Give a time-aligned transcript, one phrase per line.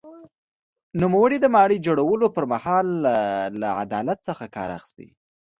[1.01, 2.87] نوموړي د ماڼۍ د جوړولو پر مهال
[3.61, 4.19] له عدالت
[4.55, 5.07] کار اخیستی.